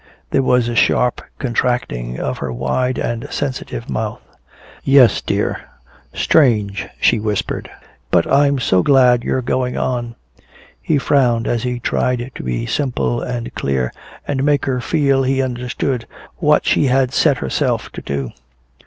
There 0.31 0.41
was 0.41 0.67
a 0.67 0.73
sharp 0.73 1.21
contracting 1.37 2.19
of 2.19 2.39
her 2.39 2.51
wide 2.51 2.97
and 2.97 3.27
sensitive 3.29 3.87
mouth. 3.87 4.19
"Yes, 4.83 5.21
dear, 5.21 5.61
strange!" 6.11 6.87
she 6.99 7.19
whispered. 7.19 7.69
"But 8.09 8.25
I'm 8.25 8.57
so 8.57 8.81
glad 8.81 9.23
you're 9.23 9.43
going 9.43 9.77
on." 9.77 10.15
He 10.81 10.97
frowned 10.97 11.45
as 11.45 11.61
he 11.61 11.79
tried 11.79 12.31
to 12.33 12.41
be 12.41 12.65
simple 12.65 13.21
and 13.21 13.53
clear, 13.53 13.93
and 14.27 14.43
make 14.43 14.65
her 14.65 14.81
feel 14.81 15.21
he 15.21 15.39
understood 15.39 16.07
what 16.37 16.65
she 16.65 16.87
had 16.87 17.13
set 17.13 17.37
herself 17.37 17.91
to 17.91 18.01
do. 18.01 18.31